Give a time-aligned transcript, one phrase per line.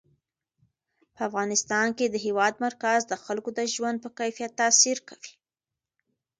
[1.15, 5.33] په افغانستان کې د هېواد مرکز د خلکو د ژوند په کیفیت تاثیر کوي.